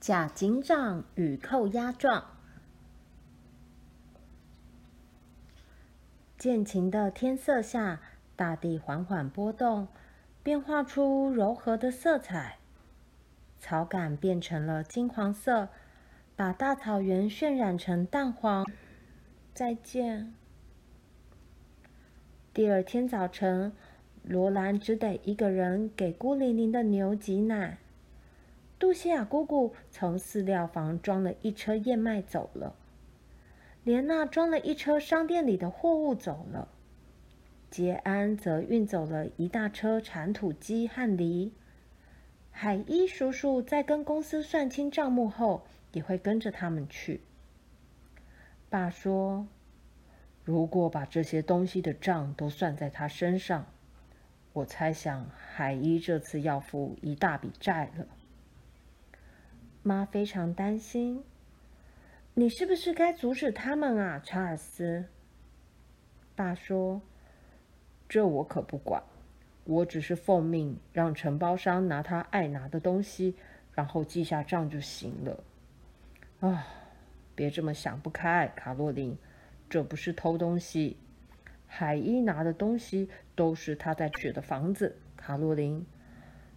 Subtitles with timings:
[0.00, 2.24] 甲警长与扣押状。
[6.38, 8.00] 渐晴的天色下，
[8.34, 9.88] 大地缓缓波动，
[10.42, 12.56] 变化出柔和的色彩。
[13.58, 15.68] 草杆变成了金黄色，
[16.34, 18.64] 把大草原渲染成淡黄。
[19.52, 20.32] 再见。
[22.54, 23.74] 第二天早晨，
[24.22, 27.76] 罗兰只得一个人给孤零零的牛挤奶。
[28.80, 32.74] 杜西亚姑姑从饲料房装了一车燕麦走了，
[33.84, 36.66] 莲娜装了一车商店里的货物走了，
[37.70, 41.52] 杰安则运走了一大车铲土机和犁。
[42.50, 47.20] 海伊叔叔在跟公司算清账目后，也会跟着他们去。
[48.70, 49.46] 爸说
[50.42, 53.66] ：“如果把这些东西的账都算在他身上，
[54.54, 58.06] 我猜想海伊这次要付一大笔债了。”
[59.82, 61.24] 妈非常担心
[62.34, 65.04] ：“你是不是该阻止他们啊，查尔斯？”
[66.36, 67.00] 爸说
[68.08, 69.02] ：“这我可不管。”
[69.64, 73.36] 我只是奉命让承包商拿他爱拿的东西，
[73.72, 75.44] 然后记下账就行了。
[76.40, 76.66] 啊，
[77.36, 79.16] 别这么想不开，卡洛琳，
[79.68, 80.96] 这不是偷东西。
[81.66, 84.96] 海伊拿的东西都是他在取的房子。
[85.16, 85.86] 卡洛琳，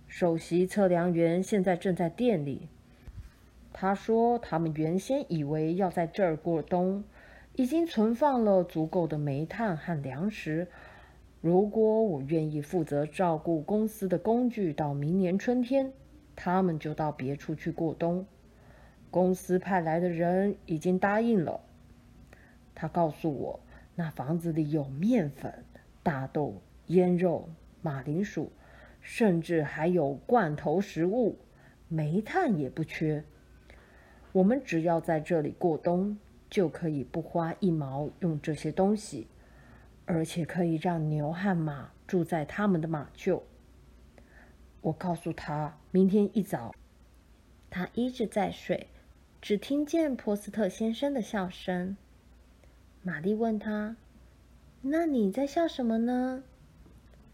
[0.08, 2.68] 首席测量员现在正在店里。
[3.74, 7.04] 他说他们原先以为要在这儿过冬，
[7.56, 10.68] 已经存放了足够的煤炭和粮食。
[11.42, 15.92] 如果我愿意负责照顾公司的工具到明年春天，
[16.36, 18.26] 他们就到别处去过冬。
[19.12, 21.60] 公司派来的人已经答应了。
[22.74, 23.60] 他告诉我，
[23.96, 25.52] 那房子里有面粉、
[26.02, 27.50] 大豆、腌肉、
[27.82, 28.52] 马铃薯，
[29.02, 31.38] 甚至还有罐头食物，
[31.90, 33.24] 煤炭也不缺。
[34.34, 36.18] 我们只要在这里过冬，
[36.50, 39.28] 就可以不花一毛用这些东西。
[40.06, 43.42] 而且可以让牛和马住在他们的马厩。
[44.82, 46.76] 我告诉他，明天一早，
[47.70, 48.88] 他一直在睡，
[49.42, 51.96] 只听见波斯特先生的笑声。
[53.02, 53.96] 玛丽问他
[54.84, 56.44] ：“那你在笑什么呢？”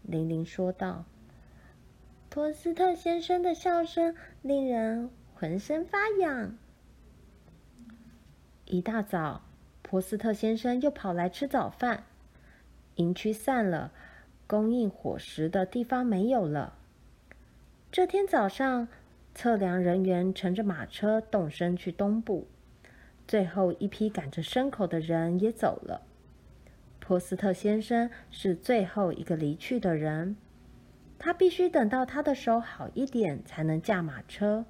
[0.06, 1.04] 玲玲说道
[2.30, 6.56] ：“波斯特先生的笑声令人浑身发痒。”
[8.70, 9.42] 一大早，
[9.82, 12.04] 波斯特先生又跑来吃早饭。
[12.94, 13.90] 营区散了，
[14.46, 16.74] 供应伙食的地方没有了。
[17.90, 18.86] 这天早上，
[19.34, 22.46] 测量人员乘着马车动身去东部，
[23.26, 26.02] 最后一批赶着牲口的人也走了。
[27.00, 30.36] 波斯特先生是最后一个离去的人，
[31.18, 34.64] 他必须等到他的手好一点才能驾马车。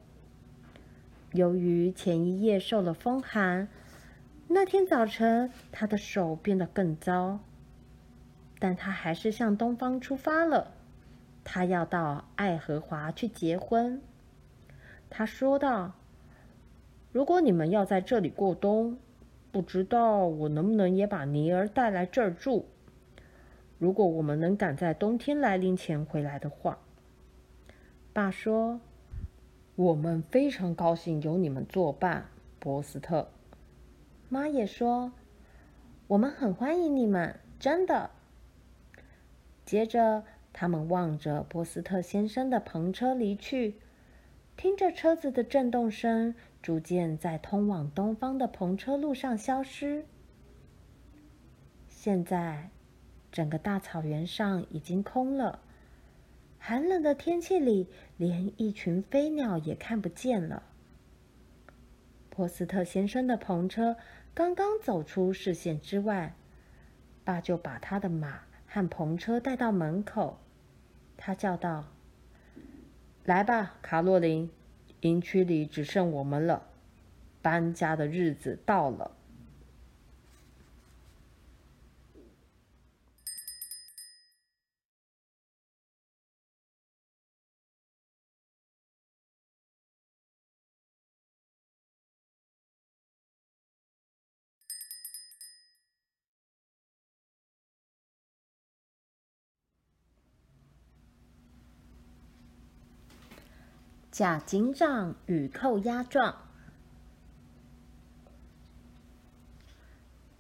[1.33, 3.69] 由于前一夜受了风寒，
[4.53, 7.39] 那天早晨他的手变得更糟。
[8.59, 10.73] 但他还是向东方出发了。
[11.45, 14.03] 他要到爱荷华去结婚。
[15.09, 15.93] 他说道
[17.11, 18.99] ：“如果你们要在这里过冬，
[19.53, 22.67] 不知道我能不能也把尼儿带来这儿住。
[23.79, 26.79] 如果我们能赶在冬天来临前回来的话。”
[28.13, 28.81] 爸说
[29.77, 32.27] ：“我们非常高兴有你们作伴，
[32.59, 33.29] 波斯特。”
[34.33, 35.11] 妈也说
[36.07, 38.11] ：“我们很欢迎你们，真的。”
[39.67, 43.75] 接着，他们望着波斯特先生的篷车离去，
[44.57, 46.33] 听着车子的震动声，
[46.63, 50.07] 逐渐在通往东方的篷车路上消失。
[51.89, 52.71] 现在，
[53.33, 55.61] 整个大草原上已经空了，
[56.57, 60.63] 寒冷的天气里，连一群飞鸟也看不见了。
[62.31, 63.97] 波斯特先生的篷车
[64.35, 66.35] 刚刚走出视线之外，
[67.25, 68.41] 爸就把他的马。
[68.73, 70.39] 和篷车带到门口，
[71.17, 71.87] 他叫道
[73.27, 74.49] ：“来吧，卡洛琳，
[75.01, 76.69] 营区里只剩我们了，
[77.43, 79.11] 搬家的日子到了。”
[104.21, 106.37] 甲警长与扣押状。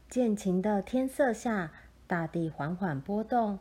[0.06, 1.72] 渐晴的天色下，
[2.06, 3.58] 大地缓缓波动，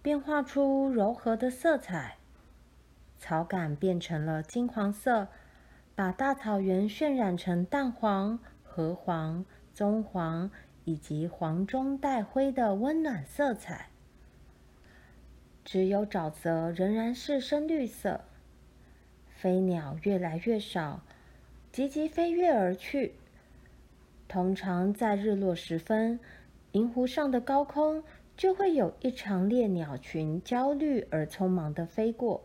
[0.00, 2.16] 变化出柔和的色彩。
[3.18, 5.28] 草杆变成了金黄色，
[5.94, 9.44] 把大草原渲染成淡黄、褐黄、
[9.74, 10.50] 棕黄
[10.86, 13.90] 以及黄中带灰的温暖色彩。
[15.62, 18.22] 只有沼泽仍然是深绿色。
[19.40, 21.00] 飞鸟越来越少，
[21.70, 23.12] 急急飞跃而去。
[24.26, 26.18] 通常在日落时分，
[26.72, 28.02] 银湖上的高空
[28.36, 32.42] 就会有一长列鸟群焦虑而匆忙地飞过。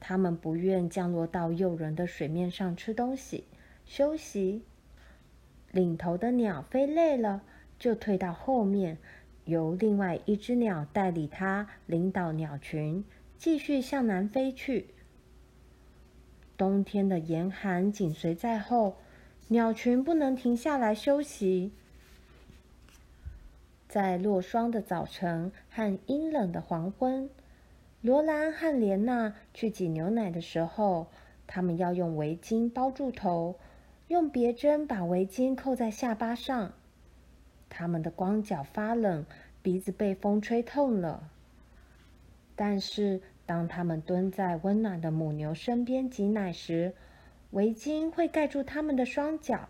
[0.00, 3.44] 它们不愿降落到诱人的水面上吃东西、
[3.86, 4.62] 休息。
[5.70, 7.42] 领头的鸟飞累了，
[7.78, 8.98] 就退到后面。
[9.44, 13.04] 由另外一只鸟代理它，领导鸟群
[13.38, 14.88] 继续向南飞去。
[16.62, 18.94] 冬天的严寒紧随在后，
[19.48, 21.72] 鸟群不能停下来休息。
[23.88, 27.28] 在落霜的早晨和阴冷的黄昏，
[28.00, 31.08] 罗兰和莲娜去挤牛奶的时候，
[31.48, 33.56] 他们要用围巾包住头，
[34.06, 36.74] 用别针把围巾扣在下巴上。
[37.68, 39.26] 他们的光脚发冷，
[39.62, 41.28] 鼻子被风吹痛了。
[42.54, 46.94] 但是，当他们蹲在温暖的母牛身边挤奶时，
[47.50, 49.68] 围巾会盖住他们的双脚。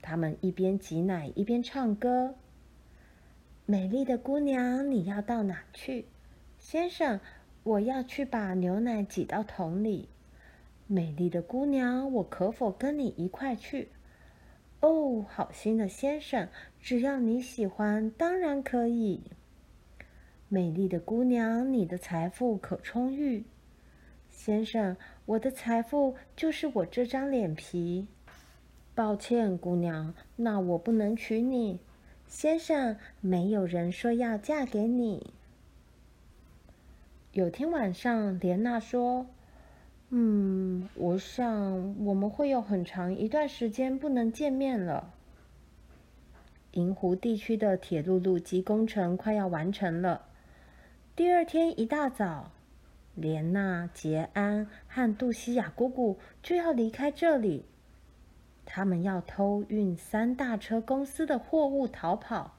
[0.00, 2.34] 他们一边挤奶一边唱歌
[3.66, 6.06] ：“美丽的姑娘，你要到哪去？
[6.58, 7.20] 先生，
[7.64, 10.08] 我要去把牛奶挤到桶里。
[10.86, 13.88] 美丽的姑娘，我可否跟你一块去？”
[14.80, 16.48] 哦，好心的先生，
[16.80, 19.32] 只要你喜欢，当然可以。
[20.50, 23.44] 美丽的姑娘，你的财富可充裕。
[24.30, 24.96] 先生，
[25.26, 28.06] 我的财富就是我这张脸皮。
[28.94, 31.80] 抱歉，姑娘，那我不能娶你。
[32.26, 35.34] 先生，没有人说要嫁给你。
[37.32, 39.26] 有天晚上，莲娜说。
[40.08, 45.12] 嗯，我想我们会有很长一段时间不能见面了。
[46.72, 50.27] 银湖地区的铁路路基工程快要完成了。
[51.18, 52.52] 第二天一大早，
[53.16, 57.64] 莲娜、杰安和杜西亚姑姑就要离开这里。
[58.64, 62.54] 他们要偷运三大车公司的货物逃跑，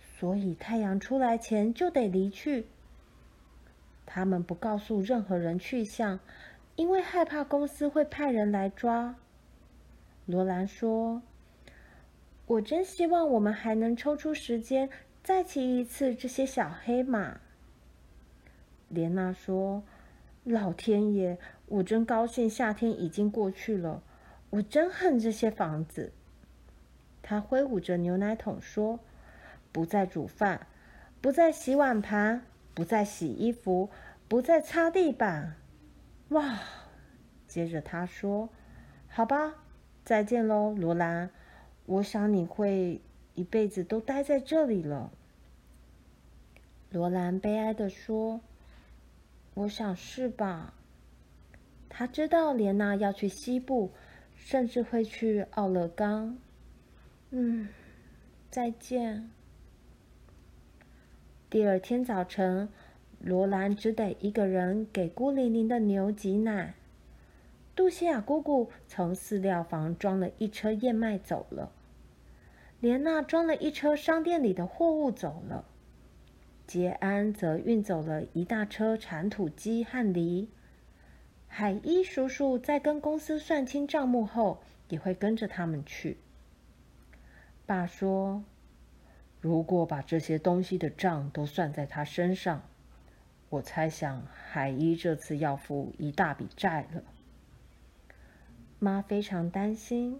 [0.00, 2.66] 所以太阳出来前就得离去。
[4.04, 6.18] 他们不告诉任何人去向。
[6.74, 9.14] 因为害怕公司会派人来抓，
[10.26, 11.22] 罗兰说
[12.46, 14.90] ：“我真希望我们还能抽出时间
[15.22, 17.38] 再骑一次这些小黑马。”
[18.92, 19.82] 莲娜说
[20.44, 24.02] ：“老天爷，我真高兴夏天已经过去了，
[24.50, 26.12] 我真恨这些房子。”
[27.22, 29.00] 她挥舞着牛奶桶说
[29.72, 30.66] ：“不再煮饭，
[31.22, 32.42] 不再洗碗盘，
[32.74, 33.88] 不再洗衣服，
[34.28, 35.54] 不再擦地板。”
[36.28, 36.58] 哇！
[37.48, 38.50] 接着他说
[39.08, 39.54] ：“好吧，
[40.04, 41.30] 再见喽，罗兰。
[41.86, 43.00] 我想你会
[43.34, 45.10] 一辈子都待在这里了。”
[46.90, 48.42] 罗兰悲哀地说
[49.54, 50.74] ：“我想是吧。”
[51.88, 53.92] 他知道莲娜要去西部，
[54.34, 56.38] 甚至会去奥勒冈。
[57.30, 57.68] 嗯，
[58.50, 59.30] 再见。
[61.50, 62.68] 第二天早晨。
[63.24, 66.74] 罗兰只得一个人给孤零零的牛挤奶。
[67.76, 71.70] 杜西亚姑姑从饲料房装了一车燕麦走了。
[72.80, 75.64] 莲娜装了一车商店里的货物走了。
[76.66, 80.48] 杰安则运走了一大车铲土机和犁。
[81.46, 86.16] 海伊叔叔在跟公司算清账目后，也会跟着他们去。
[87.66, 88.42] 爸说
[89.40, 92.62] ：“如果把这些东西的账都算在他身上。”
[93.50, 97.02] 我猜想，海伊这次要付一大笔债了。
[98.78, 100.18] 妈非常担心。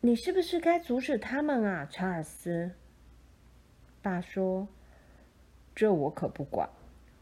[0.00, 2.70] 你是不是该阻止他们啊，查尔斯？
[4.00, 4.68] 爸说
[5.74, 6.68] ：“这我可不管，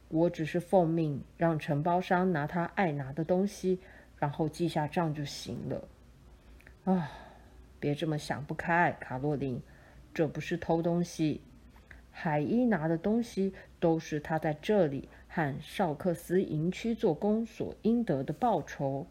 [0.09, 3.79] 我只是奉命让承包商拿他爱拿的东西，
[4.19, 5.89] 然后记下账就行了。”
[6.85, 7.11] 啊，
[7.79, 9.61] 别这么想不开，卡洛琳，
[10.13, 11.41] 这不是偷东西。
[12.11, 19.07] 海伊拿的东西都是他在这里和绍克斯营区做工所应得的报酬，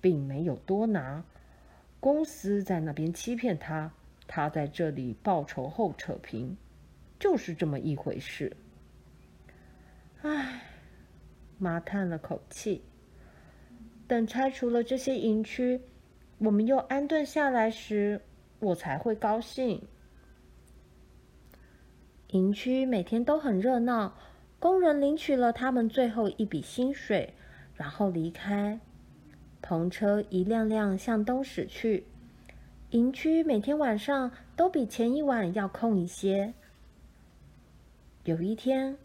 [0.00, 1.24] 并没有多拿。
[1.98, 3.90] 公司在那边欺骗他，
[4.28, 6.56] 他在这里报仇后扯平，
[7.18, 8.54] 就是这么一回事。
[10.24, 10.62] 唉，
[11.58, 12.82] 妈叹了口气。
[14.08, 15.78] 等拆除了这些营区，
[16.38, 18.22] 我们又安顿下来时，
[18.58, 19.86] 我才会高兴。
[22.28, 24.16] 营区每天都很热闹，
[24.58, 27.34] 工人领取了他们最后一笔薪水，
[27.74, 28.80] 然后离开。
[29.62, 32.06] 篷车一辆辆向东驶去。
[32.92, 36.54] 营区每天晚上都比前一晚要空一些。
[38.24, 38.96] 有一天，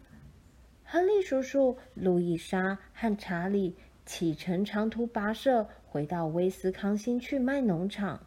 [0.92, 8.26] 亨利叔叔、路易莎和查理启程长途跋涉，回到威斯康星去卖农场。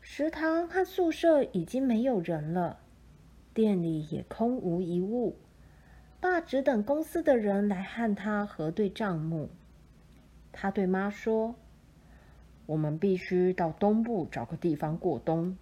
[0.00, 2.80] 食堂和宿舍已经没有人了，
[3.54, 5.36] 店里也空无一物。
[6.18, 9.48] 爸只等公司的人来和他核对账目。
[10.50, 11.54] 他对妈说。
[12.66, 15.56] 我们必须到东部找个地方过冬，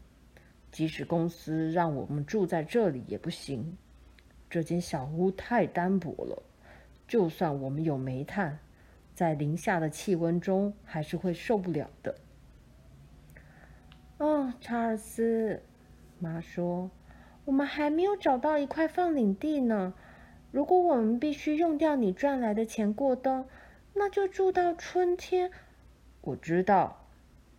[0.73, 3.77] 即使公司让我们住在这里也不行。
[4.51, 6.43] 这间小屋太单薄了，
[7.07, 8.59] 就算我们有煤炭，
[9.15, 12.15] 在零下的气温中还是会受不了的。
[14.19, 15.63] 哦，查尔斯，
[16.19, 16.91] 妈说，
[17.45, 19.95] 我们还没有找到一块放领地呢。
[20.51, 23.47] 如果我们必须用掉你赚来的钱过冬，
[23.95, 25.51] 那就住到春天。
[26.23, 27.07] 我知道，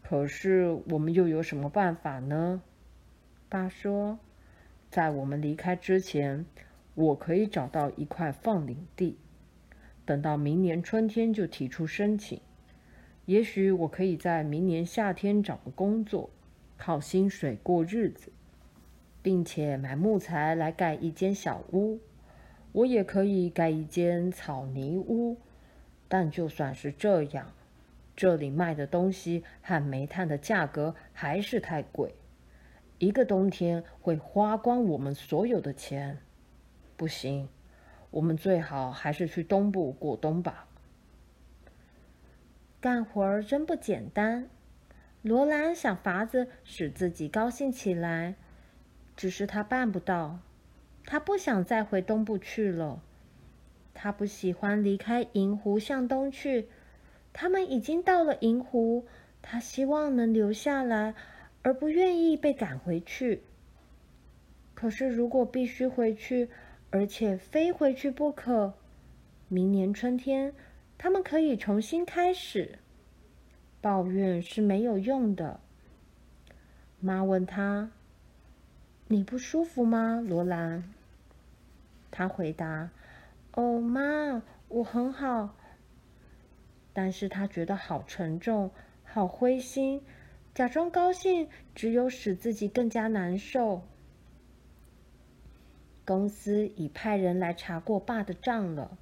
[0.04, 2.62] 可是我们又有什么办法呢？
[3.48, 4.20] 爸说，
[4.90, 6.46] 在我们离开之前，
[7.00, 9.18] 我可以找到一块放领地，
[10.04, 12.42] 等到明年春天就提出申请。
[13.26, 16.30] 也许我可以在明年夏天找个工作，
[16.78, 18.34] 靠薪水过日子，
[19.22, 22.02] 并且买木材来盖一间小屋。
[22.74, 25.38] 我也可以盖一间草泥屋，
[26.10, 27.54] 但就算是这样。
[28.14, 32.14] 这里卖的东西和煤炭的价格还是太贵，
[32.98, 36.18] 一个冬天会花光我们所有的钱。
[37.00, 37.48] 不行，
[38.12, 40.68] 我们最好还是去东部过冬吧。
[42.82, 44.50] 干活儿真不简单。
[45.22, 48.36] 罗兰想法子使自己高兴起来，
[49.16, 50.40] 只是他办不到。
[51.06, 53.02] 他不想再回东部去了。
[53.94, 56.68] 他不喜欢离开银湖向东去。
[57.32, 59.06] 他们已经到了银湖，
[59.42, 61.16] 他希望能留下来，
[61.62, 63.44] 而不愿意被赶回去。
[64.74, 66.50] 可是，如果必须回去，
[66.92, 68.74] 而且非回去不可，
[69.48, 70.54] 明年春天
[70.98, 72.80] 他们可以重新开始。
[73.82, 75.60] 抱怨是没有用的。
[77.00, 77.92] 妈问他
[79.08, 80.84] ：“你不舒服吗，罗兰？”
[82.12, 82.90] 他回答
[83.54, 85.56] ：“哦，妈，我很好。”
[86.92, 88.72] 但是他觉得好沉重，
[89.04, 90.02] 好灰心，
[90.54, 93.84] 假装高兴，只有使自己更加难受。
[96.10, 98.98] 公司已派人来查过爸的账了。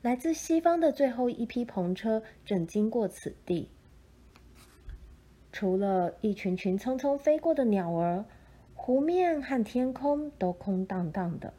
[0.00, 3.68] 来自西方的最后一批篷车正经过此地。
[5.52, 8.24] 除了一群群匆匆飞过的鸟儿，
[8.74, 11.52] 湖面和天空都空荡荡的。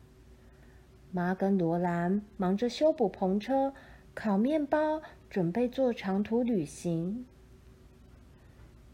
[1.12, 3.76] 妈跟罗兰忙着修补篷车，
[4.16, 5.04] 烤面包。
[5.30, 7.26] 准备做长途旅行。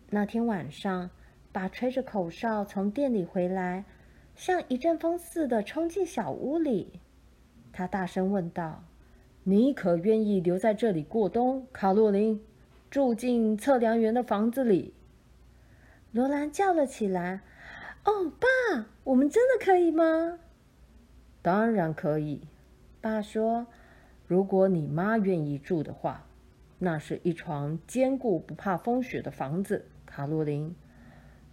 [0.10, 1.10] 那天晚上，
[1.52, 3.84] 爸吹着口哨从店里回来，
[4.40, 7.02] 像一阵风似的冲进小屋里。
[7.74, 8.86] 他大声问道
[9.44, 12.42] ：“你可愿意留在这里过冬，卡洛琳？
[12.90, 14.94] 住进测量员的房子里？”
[16.14, 17.42] 罗兰叫了起来
[18.06, 20.40] ：“哦，爸，我们真的可以吗
[21.44, 22.44] ？”“当然可以。”
[23.02, 23.68] 爸说
[24.26, 26.26] ，“如果你妈愿意住的话。”
[26.82, 30.74] 那是一床坚固、不怕风雪的房子，卡洛琳。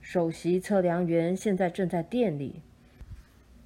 [0.00, 2.62] 首席测量员现在正在店里。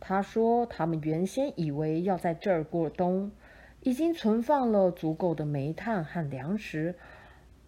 [0.00, 3.30] 他说，他们原先以为要在这儿过冬，
[3.82, 6.94] 已经存放了足够的煤炭和粮食。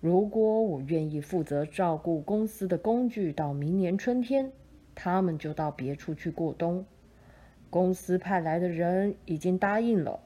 [0.00, 4.50] 如果我愿意负责照顾公司的工具到明年春天，
[4.94, 6.84] 他们就到别处去过冬。
[7.70, 10.18] 公司派来的人已经答应了。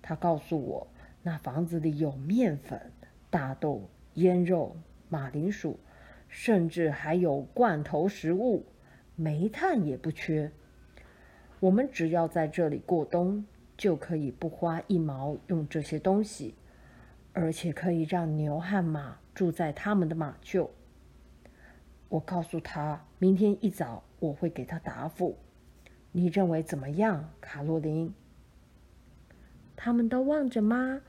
[0.00, 0.86] 他告诉我。
[1.22, 2.80] 那房子里有面粉、
[3.28, 4.74] 大豆、腌肉、
[5.10, 5.78] 马铃薯，
[6.30, 8.64] 甚至还有罐头食物，
[9.16, 10.50] 煤炭也不缺。
[11.60, 13.44] 我们只要在这里过冬，
[13.76, 16.54] 就可以不花一毛用这些东西，
[17.32, 20.68] 而且可以让牛和马住在他们的马厩。
[22.08, 25.36] 我告诉他，明天一早我会给他答复。
[26.12, 28.12] 你认为怎么样，卡洛琳？
[29.76, 31.00] 他们都望着妈。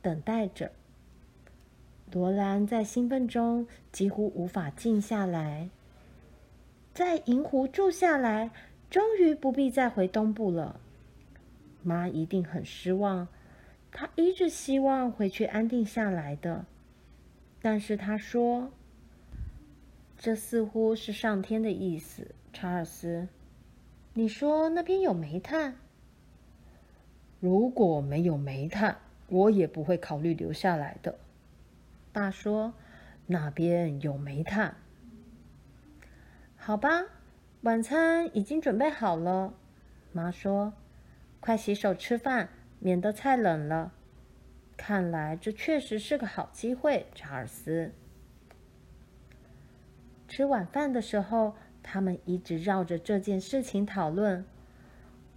[0.00, 0.70] 等待着。
[2.12, 5.68] 罗兰在兴奋中几乎无法静下来。
[6.94, 8.50] 在银湖住下来，
[8.90, 10.80] 终于不必再回东部了。
[11.82, 13.28] 妈一定很失望，
[13.92, 16.64] 她一直希望回去安定下来的。
[17.60, 18.70] 但是她说
[20.16, 23.28] ：“这似乎是上天的意思。”查尔斯，
[24.14, 25.76] 你说那边有煤炭？
[27.40, 31.18] 如果没有煤炭，我也不会考虑留下来的。
[32.12, 32.74] 爸说
[33.26, 34.76] ：“那边有煤炭。”
[36.56, 37.04] 好吧，
[37.62, 39.54] 晚餐已经准备好了。
[40.12, 40.72] 妈说
[41.40, 43.92] ：“快洗手吃饭，免得菜冷了。”
[44.76, 47.90] 看来这确实是个好机会，查尔斯。
[50.28, 54.44] 吃晚饭的时候，他们一直绕着这件事情讨论。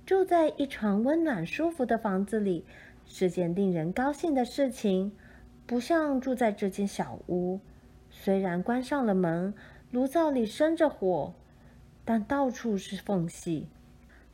[0.06, 2.66] 住在一床温暖舒服的房子里
[3.06, 5.12] 是件令人高兴的事情，
[5.66, 7.60] 不像住在这间小屋。
[8.12, 9.56] 虽然关上了门，
[9.90, 11.34] 炉灶里生着火，
[12.14, 13.70] 但到处是缝隙，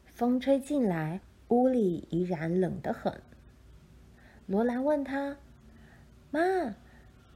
[0.08, 3.22] 风吹进来，屋里依然冷得很。
[4.48, 5.38] 罗兰问他
[6.32, 6.74] ：“妈，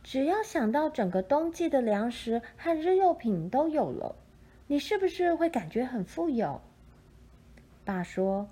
[0.02, 4.16] 只要想到整个冬季的粮食和日用品都有了，
[4.66, 6.60] 你是不是会感觉很富有？”
[7.86, 8.50] 爸说：“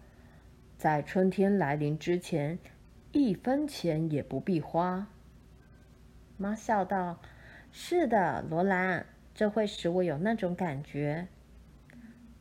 [0.78, 2.60] 在春天来临之前，
[3.12, 5.08] 一分钱也不必花。”
[6.38, 7.20] 妈笑道
[7.74, 11.28] ：“是的，罗兰，这会使我有那种感觉。”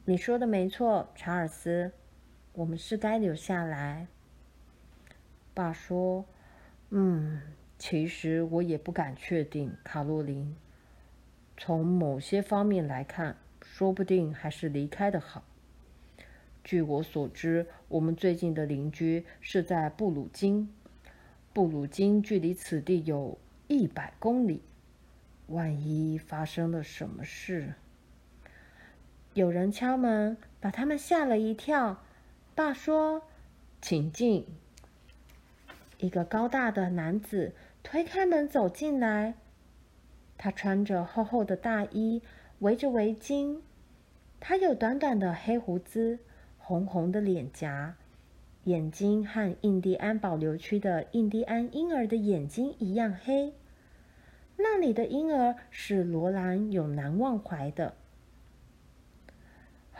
[0.09, 1.93] 你说的没错，查尔斯，
[2.55, 4.07] 我们是该留下来。
[5.53, 6.25] 爸说
[6.89, 7.43] ：“嗯，
[7.79, 10.57] 其实我也不敢确定，卡洛琳。
[11.59, 15.45] 从某些方面来看，说不定还是离开的好。”
[16.65, 20.75] 据我所知，我们最近的邻居是在布鲁金。
[21.53, 23.37] 布鲁金距离此地有
[23.67, 24.63] 一百公里。
[25.49, 27.75] 万一发生了什么事，
[29.39, 32.03] 有人敲门，把他们吓了一跳。
[32.57, 33.23] 爸说
[33.81, 34.45] ：“请进。”
[35.99, 37.53] 一个高大的男子
[37.85, 39.35] 推开门走进来。
[40.37, 42.21] 他穿着厚厚的大衣，
[42.59, 43.61] 围着围巾。
[44.41, 46.19] 他有短短的黑胡子。
[46.59, 47.95] 红红的脸颊，
[48.65, 53.55] 眼睛和印第安保留区的印第安婴儿的眼睛一样黑。
[54.57, 57.95] 那里的婴儿是罗兰永难忘怀的。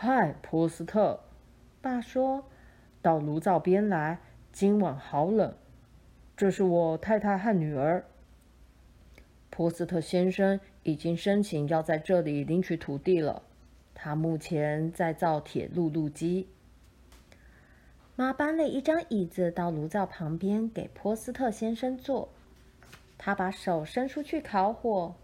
[0.01, 1.19] 嗨，波斯特，
[1.83, 2.45] 爸说
[3.03, 4.21] ：“到炉灶边来，
[4.53, 5.53] 今晚好冷。”
[6.39, 8.05] 这是我太太和女儿。
[9.51, 13.43] 波斯特先生已经申请要在这里领取土地了。
[13.93, 16.49] 他目前在造铁路路基。
[18.15, 22.29] 妈搬了一张椅子到炉灶旁边，给波斯特先生坐。
[23.19, 25.17] 他把手伸出去烤火，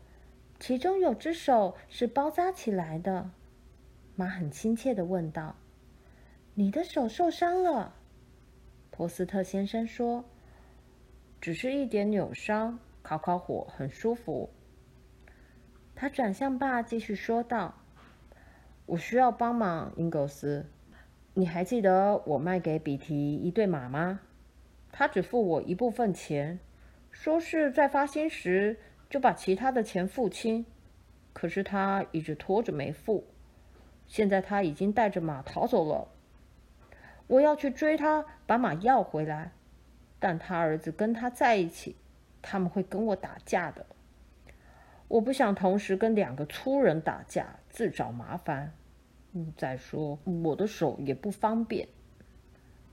[0.58, 3.30] 其中有只手是包扎起来的。
[4.16, 5.56] 妈很亲切的问道
[6.54, 7.94] ：“你的手受伤了？”
[8.92, 10.24] 托斯特先生说
[11.40, 14.50] ：“只是一点扭伤，烤烤火很舒服。”
[15.96, 17.74] 他转向爸，继续说道
[18.86, 20.66] ：“我需要帮忙，英格斯。”
[21.36, 24.20] 你还记得我卖给比提一对马吗？
[24.92, 26.60] 他只付我一部分钱，
[27.10, 28.78] 说是在发薪时
[29.10, 30.64] 就把其他的钱付清。
[31.32, 33.24] 可是他一直拖着没付，
[34.06, 36.08] 现在他已经带着马逃走了。
[37.26, 39.52] 我要去追他，把马要回来，
[40.18, 41.96] 但他儿子跟他在一起，
[42.42, 43.86] 他们会跟我打架的。
[45.08, 48.72] 我不想同时跟两个粗人打架，自找麻烦。
[49.56, 51.88] 再说，我的手也不方便。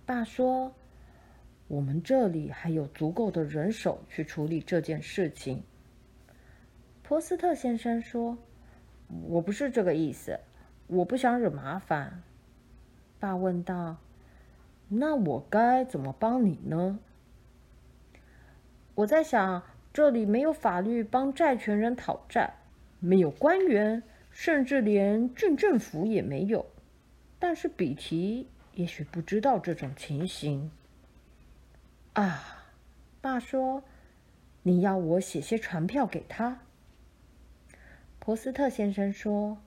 [0.05, 0.73] 爸说
[1.67, 5.63] ：“我们这里还有足够的人手去处理这件事情。”
[7.03, 8.37] 波斯特先生说
[9.27, 10.39] ：“我不是这个意思，
[10.91, 12.21] 我不想惹麻烦。”
[13.19, 13.97] 爸问道
[14.87, 16.99] ：“那我该怎么帮你呢？”
[18.95, 22.55] 我在想，这里没有法律帮债权人讨债，
[22.99, 24.03] 没有官员。
[24.33, 26.65] 甚至连镇政府也没有，
[27.37, 30.71] 但是比提也许不知道这种情形。
[32.13, 32.63] 啊，
[33.19, 33.83] 爸说，
[34.63, 36.61] 你要我写些传票给他。
[38.19, 39.57] 波斯特先生说，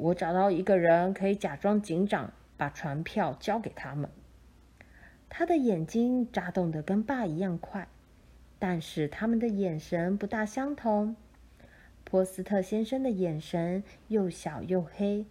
[0.00, 4.08] 我找到一个人可以假装警长，把传票交给他们。
[5.28, 7.88] 他的眼睛眨动得跟爸一样快，
[8.60, 11.16] 但是他们的眼神不大相同。
[12.04, 15.26] 波斯特先生的眼神又小又黑，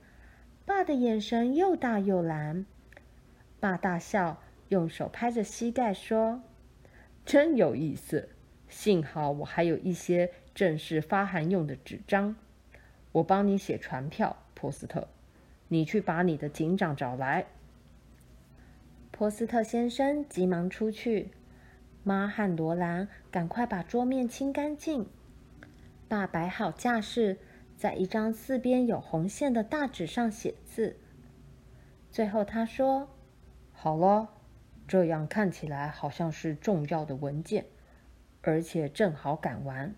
[0.66, 2.66] 爸的眼神又大又蓝。
[3.62, 6.42] 爸大笑，用手拍着膝盖说
[7.26, 8.30] ：“真有意思！
[8.68, 12.36] 幸好我还有一些正式发函用的纸张，
[13.14, 15.08] 我帮你写传票。”波斯特，
[15.68, 17.46] 你去把你的警长找来。
[19.12, 21.30] 波斯特先生急忙出去，
[22.04, 25.08] 妈和罗兰赶快把桌面清干净。
[26.08, 27.38] 爸摆好架势，
[27.78, 30.98] 在一张四边有红线的大纸上写字。
[32.10, 33.10] 最后他说
[33.72, 34.30] ：“好了，
[34.88, 37.66] 这样看起来好像是重要的文件。
[38.42, 39.94] 而且正好赶完。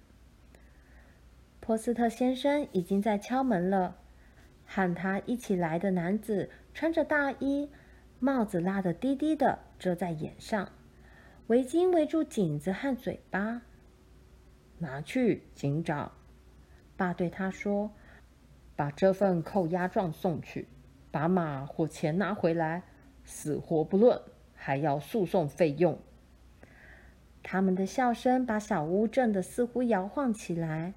[1.60, 3.99] 波斯特先生已经在敲门了。
[4.72, 7.72] 和他一起来的男子穿着大衣，
[8.20, 10.72] 帽子拉得低低的，遮在眼上，
[11.48, 13.64] 围巾围住颈子和嘴巴。
[14.78, 16.12] 拿去，警长。
[16.96, 17.90] 爸对他说
[18.78, 20.68] ：“把这份扣押状送去，
[21.10, 22.84] 把马或钱拿回来，
[23.26, 24.22] 死活不论，
[24.54, 25.98] 还要诉讼费用。”
[27.42, 30.94] 他们的笑声把小屋震得似乎摇晃起来。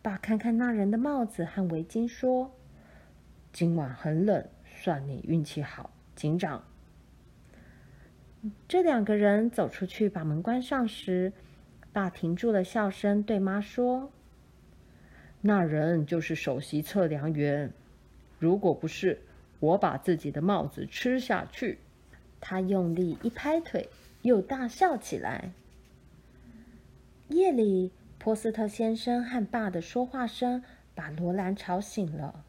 [0.00, 2.52] 爸看看那人的帽子和围巾，说。
[3.52, 6.64] 今晚很冷，算你运气好，警长。
[8.66, 11.32] 这两个人走出去，把门关上时，
[11.92, 14.10] 爸停住了笑声，对妈说
[15.42, 17.72] ：“那人就是首席测量员。
[18.38, 19.20] 如果不是，
[19.58, 21.78] 我把自己的帽子吃下去。”
[22.40, 23.90] 他用力一拍腿，
[24.22, 25.52] 又大笑起来。
[27.28, 30.62] 夜里，波斯特先生和爸的说话声
[30.94, 32.44] 把罗兰吵醒了。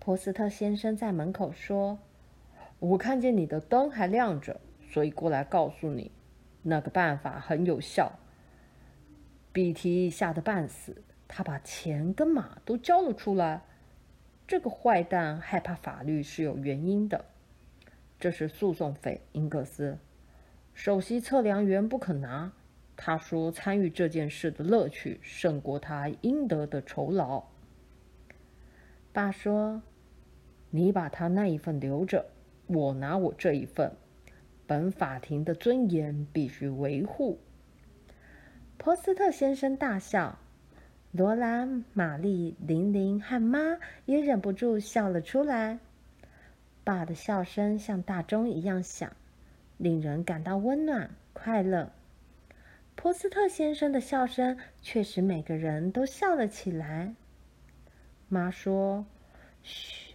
[0.00, 1.98] 波斯特先生在门口说
[2.80, 4.58] ：“我看见你的灯还亮着，
[4.88, 6.10] 所以过来告诉你，
[6.62, 8.18] 那个办法很有效。
[9.52, 13.62] 比提吓得半死，他把钱跟马都交了出来。
[14.46, 17.26] 这个坏蛋害怕法律是有原因的。
[18.18, 19.98] 这是诉讼费，英格斯。
[20.72, 22.52] 首席测量员不肯拿，
[22.96, 27.44] 他说参与这件事的乐趣胜过他应得的酬劳。”
[29.12, 29.82] 爸说。
[30.70, 32.26] 你把他那一份留着，
[32.66, 33.90] 我拿我这一份。
[34.66, 37.38] 本法庭的尊严必须维护。
[38.76, 40.38] 波斯特先生大笑，
[41.10, 45.78] 罗兰、玛丽、玲玲和妈也忍不住笑了出来。
[46.84, 49.10] 爸的笑声像大钟一样响，
[49.78, 51.90] 令人感到温暖快乐。
[52.94, 57.14] 波斯特先生的笑声却使每个人都笑了起来。
[58.28, 59.06] 妈说
[59.62, 60.07] ：“嘘。”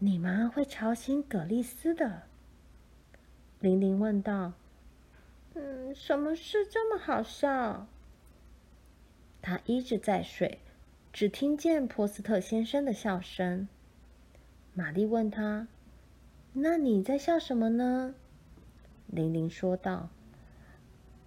[0.00, 2.22] 你们会吵醒葛丽丝的。
[3.58, 4.52] 玲玲问道
[5.54, 7.88] ：“嗯，什么事这么好笑？”
[9.42, 10.60] 她一直在睡，
[11.12, 13.66] 只听见波斯特先生的笑声。
[14.74, 15.66] 玛丽问他
[16.54, 18.14] ：“那你在笑什么呢？”
[19.08, 20.10] 玲玲说道：“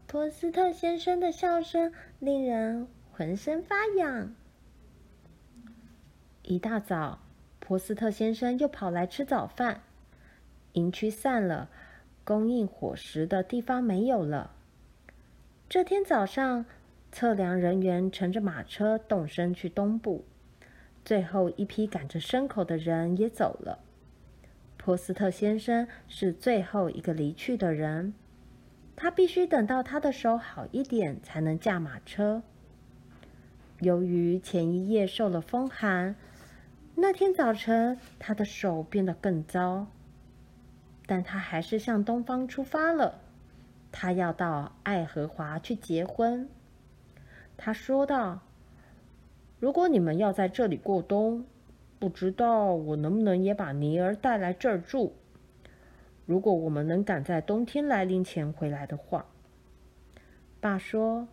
[0.08, 4.34] 波斯特先生的笑声令人浑身发痒。”
[6.44, 7.21] 一大早。
[7.72, 9.80] 波斯特先生又跑来吃早饭，
[10.74, 11.70] 营区散了，
[12.26, 14.52] 供应伙食的地方没有了。
[15.70, 16.66] 这天早上，
[17.14, 20.26] 测量人员乘着马车动身去东部，
[21.06, 23.80] 最后一批赶着牲口的人也走了。
[24.76, 28.14] 波斯特先生是最后一个离去的人，
[28.98, 32.44] 他必须等到他的手好一点才能驾马车。
[33.80, 36.18] 由于前一夜受了风寒。
[36.96, 39.88] 那天早晨，他的手变得更糟，
[41.08, 43.20] 但他还是向东方出发了。
[43.92, 46.48] 他要到爱荷华去结婚。
[47.58, 48.42] 他说道
[49.60, 51.46] ：“如果你们要在这里过冬，
[52.00, 55.14] 不知道我能不能也把尼儿带来这儿住。
[56.26, 59.26] 如果我们能赶在冬天来临前回来的话。”
[60.62, 61.28] 爸说：“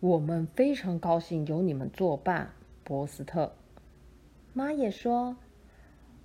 [0.00, 2.52] 我们非常高兴有你们作伴，
[2.84, 3.52] 波斯特。”
[4.58, 5.36] 妈也说：“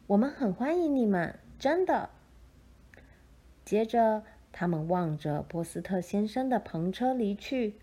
[0.08, 2.10] 我们很欢迎你们，真的。”
[3.64, 7.76] 接着，他们望着波斯特先生的篷车离去，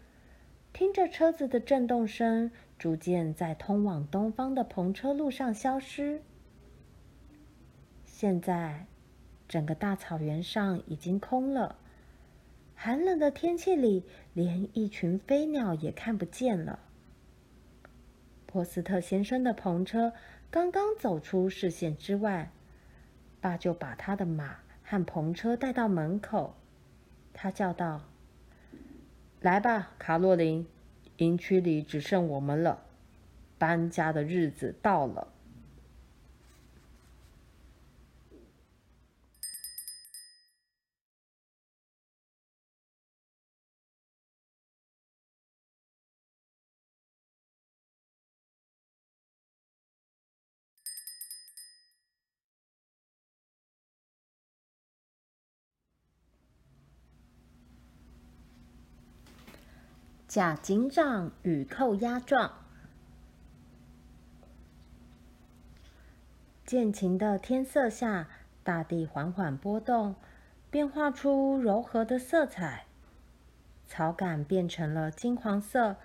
[0.73, 6.21] 听着车子的震动声，逐渐在通往东方的篷车路上消失。
[8.05, 8.87] 现在，
[9.47, 11.77] 整个大草原上已经空了，
[12.75, 14.03] 寒冷的天气里，
[14.35, 16.81] 连一群飞鸟也看不见了。
[18.47, 20.13] 波斯特先生的篷车。
[20.51, 22.51] 刚刚走出视线之外，
[23.41, 26.57] 爸就把他的马和篷车带到门口。
[27.33, 28.03] 他叫道
[29.41, 30.67] ：“来吧，卡洛琳，
[31.19, 32.83] 营区里只剩我们了，
[33.59, 35.29] 搬家的日子到了。”
[60.31, 62.53] 假警长与扣押状。
[66.65, 68.29] 渐晴的天色下，
[68.63, 70.15] 大地缓缓波动，
[70.71, 72.85] 变化出柔和的色彩。
[73.89, 75.97] 草杆变成了金黄色，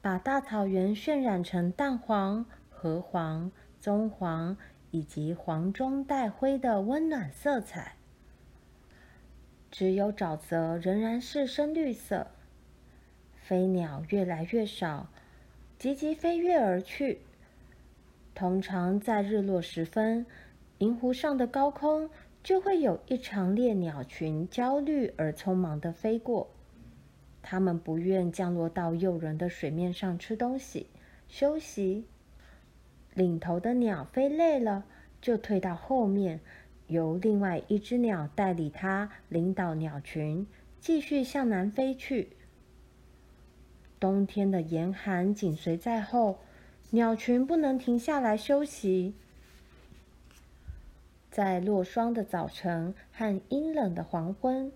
[0.00, 4.56] 把大草原渲染成淡黄、褐黄、棕黄
[4.90, 7.96] 以及黄中带灰的温暖色彩。
[9.70, 12.28] 只有沼泽仍然是深绿色。
[13.48, 15.08] 飞鸟越来越少，
[15.78, 17.20] 急急飞跃而去。
[18.34, 20.26] 通常在日落时分，
[20.76, 22.10] 银湖上的高空
[22.44, 26.50] 就会有一长列鸟群焦虑而匆忙地飞过。
[27.40, 30.88] 它们不愿降落到诱人的水面上吃东西、
[31.26, 32.04] 休息。
[33.14, 34.84] 领头的鸟飞累了，
[35.22, 36.40] 就退到后面，
[36.88, 40.46] 由另外一只鸟代理它领导鸟群，
[40.78, 42.28] 继续向南飞去。
[43.98, 46.38] 冬天的严寒紧随在后。
[46.90, 49.14] 鸟群不能停下来休息。
[51.30, 54.72] 在落霜的早晨和阴冷的黄昏，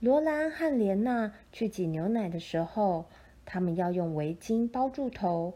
[0.00, 3.04] 罗兰和莲娜去挤牛奶的时候，
[3.44, 5.52] 他们要用围巾包住头，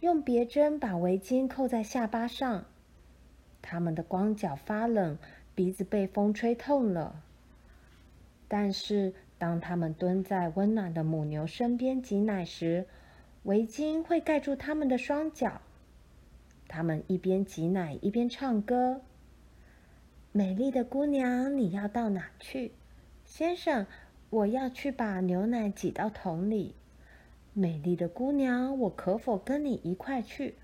[0.00, 2.64] 用别针把围巾扣在下巴上。
[3.62, 5.16] 他们的光脚发冷，
[5.54, 7.22] 鼻子被风吹痛了。
[8.48, 12.86] 但是，当他们蹲在温暖的母牛身边挤奶时，
[13.44, 15.60] 围巾会盖住他们的双脚，
[16.66, 19.00] 他们一边挤奶一边唱歌。
[20.32, 22.72] 美丽的姑娘，你要到哪去？
[23.24, 23.86] 先生，
[24.30, 26.74] 我要去把牛奶挤到桶里。
[27.54, 30.56] 美丽的姑娘，我可否跟你一块去？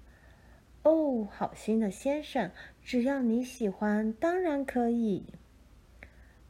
[0.83, 2.51] 哦，好心的先生，
[2.83, 5.25] 只要你喜欢，当然可以。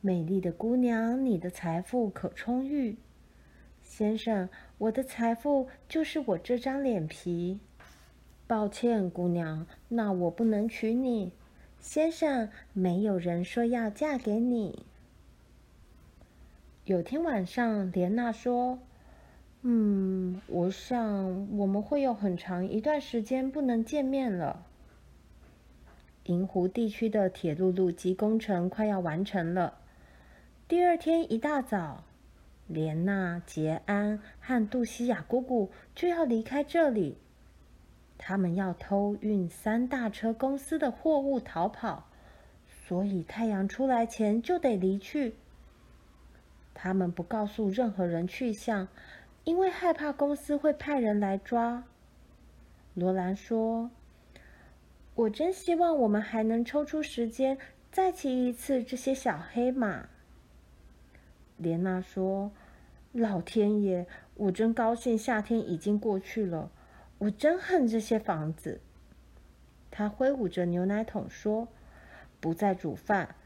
[0.07, 2.99] 美丽的姑娘，你的财富可充裕。
[3.83, 7.59] 先生，我的财富就是我这张脸皮。
[8.47, 11.33] 抱歉，姑娘，那我不能娶你。
[11.81, 14.85] 先生，没有人说要嫁给你。
[16.85, 18.79] 有天晚上，莲娜说
[19.65, 24.67] ：“嗯，我想我们会有很长一段时间不能见面了。”
[26.25, 29.79] 银湖地区的铁路路基工程快要完成了。
[30.67, 32.05] 第二天一大早。
[32.67, 37.19] 莲娜、杰安和杜西亚姑姑就要离开这里，
[38.17, 42.09] 他们要偷运三大车公司的货物逃跑，
[42.67, 45.35] 所以太阳出来前就得离去。
[46.73, 48.89] 他们不告诉任何人去向，
[49.45, 51.85] 因为害怕公司会派人来抓。
[52.95, 53.91] 罗兰说
[55.15, 57.59] ：“我真希望我们还能抽出时间
[57.93, 60.09] 再骑一次这些小黑马。”
[61.57, 62.51] 莲娜说
[63.13, 66.71] ：“老天爷，我真高兴夏天已经过去了。
[67.19, 68.81] 我真恨这些房子。”
[69.91, 71.69] 她挥舞着牛奶桶说
[72.41, 73.37] ：“不再煮饭，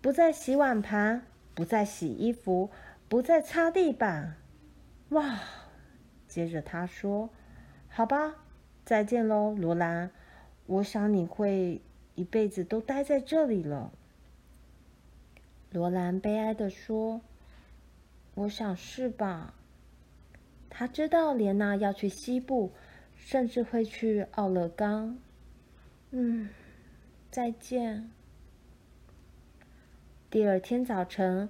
[0.00, 1.22] 不再洗碗盘，
[1.54, 2.70] 不再洗衣服，
[3.08, 4.36] 不再擦地板。”
[5.10, 5.40] 哇！
[6.28, 7.30] 接着她说
[7.90, 8.36] ：“好吧，
[8.84, 10.12] 再见喽，罗兰。
[10.66, 11.82] 我想你会
[12.14, 13.92] 一辈子都待在这里了。”
[15.72, 17.20] 罗兰悲哀地说。
[18.36, 19.54] 我想是吧。
[20.68, 22.70] 他知道莲娜要去西部，
[23.14, 25.18] 甚至会去奥勒冈。
[26.10, 26.50] 嗯，
[27.30, 28.10] 再见。
[30.28, 31.48] 第二天早晨，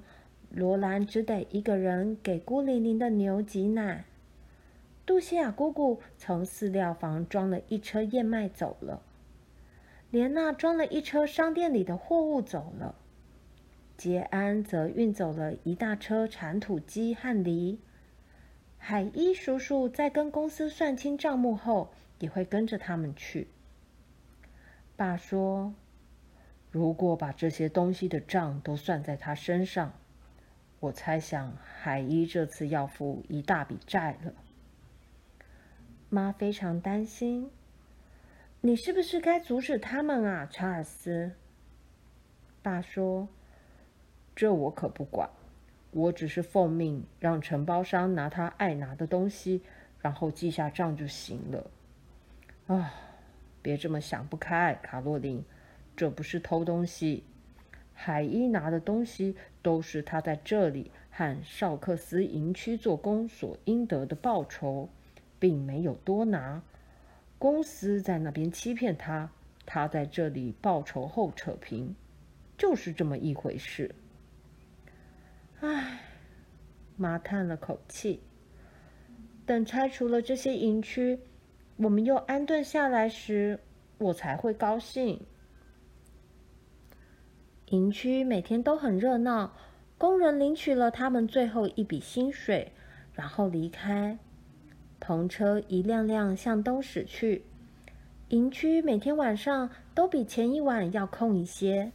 [0.50, 4.04] 罗兰只得一个人给孤零零的牛挤奶。
[5.04, 9.02] 杜西亚姑姑从饲料房装了一车燕麦走了，
[10.10, 12.94] 莲娜装了一车商店里的货物走了。
[13.96, 17.80] 杰安则运走了一大车铲土机和犁。
[18.76, 23.48] 海伊叔叔在跟公司算清账目后，也会跟着他们去。
[24.96, 25.74] 爸说
[26.70, 29.94] ：“如果把这些东西的账都算在他身上，
[30.78, 34.34] 我猜想海伊这次要付一大笔债了。”
[36.10, 37.50] 妈非常担心
[38.60, 41.32] ：“你是不是该阻止他们啊，查尔斯？”
[42.62, 43.28] 爸说。
[44.36, 45.28] 这我可不管，
[45.92, 49.62] 我只是奉命让承包商拿他爱拿的东西，
[49.98, 51.70] 然后记下账就行了。
[52.66, 52.92] 啊，
[53.62, 55.42] 别这么想不开，卡洛琳，
[55.96, 57.24] 这不是偷东西。
[57.94, 64.86] 海伊拿的东西都是他在这里和绍克斯营区做工所应得的报酬，
[65.38, 66.60] 并没有多拿。
[67.38, 69.30] 公司在那边欺骗他，
[69.64, 71.96] 他在这里报仇后扯平，
[72.58, 73.94] 就是这么一回事。
[75.60, 76.00] 唉，
[76.96, 78.20] 妈叹了口气。
[79.46, 81.18] 等拆除了这些营区，
[81.76, 83.58] 我们又安顿下来时，
[83.98, 85.20] 我才会高兴。
[87.70, 89.52] 营区每天都很热闹，
[89.96, 92.72] 工人领取了他们最后一笔薪水，
[93.12, 94.18] 然后离开。
[95.00, 97.44] 篷车一辆辆向东驶去，
[98.28, 101.92] 营区每天晚上都比前一晚要空一些。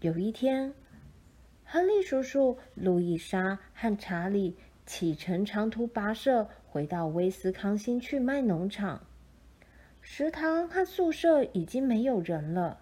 [0.00, 0.72] 有一天，
[1.74, 4.56] 亨利叔叔、路易莎和查理
[4.86, 9.04] 启程长途跋涉，回到威斯康星去卖农场。
[10.00, 12.78] 食堂和宿舍已经没有人了，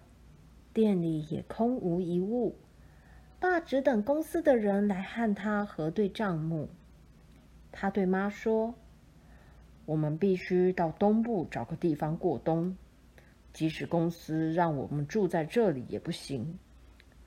[0.73, 2.55] 店里也空无一物。
[3.39, 6.69] 爸只等公司的人来和他核对账目。
[7.71, 8.75] 他对妈说
[9.87, 12.77] ：“我们必须到东部找个地方过冬，
[13.53, 16.59] 即使公司让我们住在这里也不行。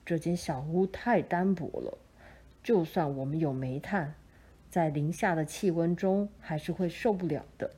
[0.07, 1.97] 这间小屋太单薄了，
[2.63, 4.13] 就算我们有煤炭，
[4.69, 7.71] 在零下的气温中还是会受不了的。”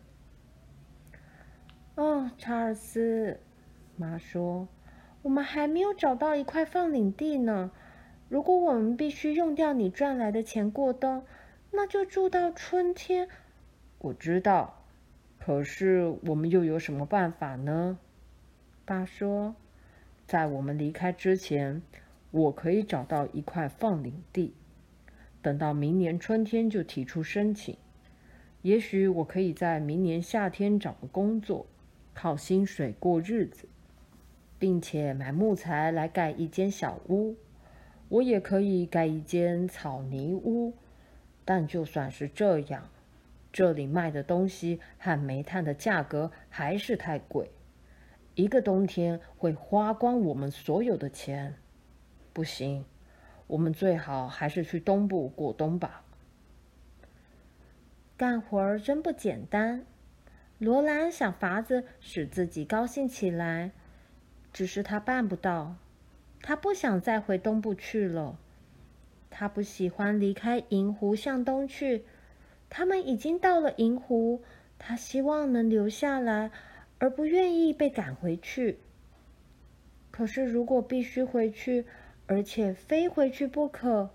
[1.98, 3.40] 哦，查尔斯，
[3.98, 4.68] 妈说
[5.24, 7.72] ：“我们还没有找到一块放领地呢。
[8.28, 11.26] 如果我们必须用掉你赚来的钱过冬，”
[11.74, 13.28] 那就住到春天。
[13.98, 14.86] 我知道，
[15.40, 17.98] 可是我们又有什么办法呢？
[18.86, 19.56] 爸说，
[20.28, 21.82] 在我们离开之前，
[22.32, 24.54] 我可以找到一块放领地，
[25.42, 27.76] 等到明年春天就提出申请。
[28.62, 31.66] 也许我可以在明年夏天找个工作，
[32.14, 33.68] 靠薪水过日子，
[34.60, 37.36] 并且买木材来盖一间小屋。
[38.10, 40.74] 我也可以盖一间草泥屋。
[41.46, 42.90] 但就算是这样，
[43.52, 47.50] 这里卖的东西和煤炭的价格还是太贵，
[48.36, 51.56] 一个冬天会花光我们所有的钱。
[52.34, 52.86] 不行，
[53.48, 56.04] 我们最好还是去东部过冬吧。
[58.18, 59.86] 干活儿真不简单。
[60.58, 63.72] 罗兰想法子使自己高兴起来，
[64.52, 65.76] 只是他办不到。
[66.42, 68.38] 他不想再回东部去了。
[69.30, 72.04] 他不喜欢离开银湖向东去，
[72.70, 74.42] 他们已经到了银湖。
[74.78, 76.52] 他希望能留下来，
[77.00, 78.80] 而不愿意被赶回去。
[80.12, 81.86] 可是，如果必须回去，
[82.30, 84.12] 而且非回去不可，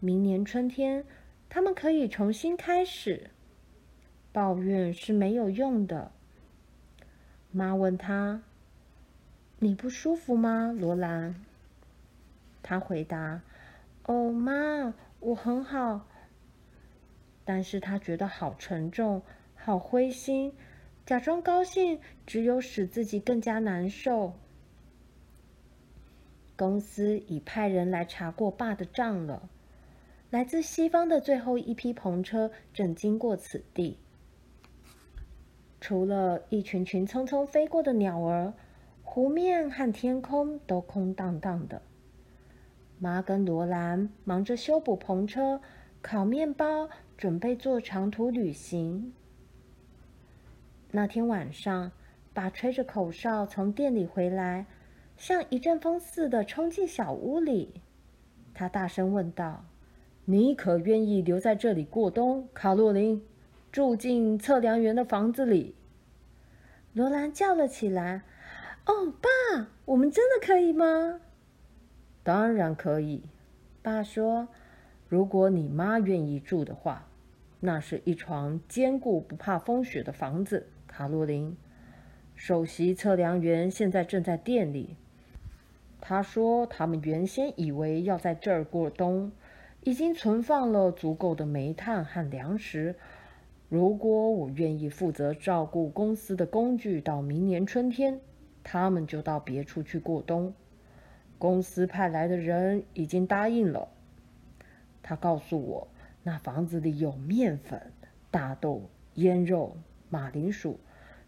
[0.00, 1.04] 明年春天
[1.50, 3.28] 他们可以重新开始。
[4.32, 6.10] 抱怨是没有用的。
[7.50, 8.42] 妈问他
[9.60, 11.34] ：“你不舒服吗，罗兰？”
[12.64, 13.42] 他回答。
[14.04, 16.08] 哦，妈，我很好。
[17.44, 19.20] 但是他觉得好沉重，
[19.54, 20.54] 好灰心，
[21.04, 24.32] 假装高兴，只有使自己更加难受。
[26.56, 29.48] 公司已派人来查过爸的账了。
[30.30, 33.98] 来自西方的最后一批篷车正经过此地。
[35.80, 38.54] 除了一群群匆匆飞过的鸟儿，
[39.02, 41.82] 湖面和天空都空荡荡的。
[42.98, 45.60] 妈跟罗兰忙着修补篷车、
[46.00, 49.12] 烤面包，准备做长途旅行。
[50.90, 51.92] 那天晚上，
[52.32, 54.66] 爸吹着口哨从店里回来，
[55.16, 57.80] 像一阵风似的冲进小屋里。
[58.52, 59.64] 他大声问道
[60.26, 63.22] ：“你可愿意留在这里过冬，卡洛琳？
[63.72, 65.74] 住进测量员的房子里？”
[66.94, 68.22] 罗兰叫了起来
[68.86, 71.20] ：“哦，爸，我们真的可以吗？”
[72.22, 73.22] 当然可以，
[73.82, 74.48] 爸说
[75.08, 77.08] ：“如果你妈愿意住的话，
[77.60, 81.56] 那是一幢坚固不怕风雪的房子。”卡洛琳，
[82.36, 84.96] 首席测量员现在正在店里。
[86.06, 89.32] 他说：“他们原先以为要在这儿过冬，
[89.84, 92.94] 已经存放了足够的煤炭和粮食。
[93.70, 98.20] 如果我愿意负责照顾公司的工具到明年春天，
[98.62, 100.52] 他们就到别处去过冬。”
[101.40, 103.88] 公司派来的人已经答应了。
[105.02, 105.88] 他告诉我，
[106.22, 107.80] 那房子里有面粉、
[108.30, 109.74] 大豆、腌肉、
[110.10, 110.78] 马铃薯，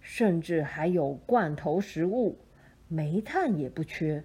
[0.02, 2.36] 甚至还有罐头食物，
[2.88, 4.22] 煤炭也不缺。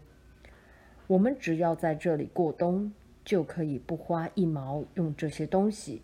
[1.11, 2.89] 我们只要在这里过冬，
[3.25, 6.01] 就可以不花一毛用这些东西，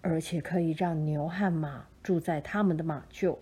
[0.00, 3.36] 而且可以让牛和马住在他们的马厩。